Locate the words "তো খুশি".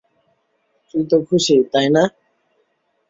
1.09-1.55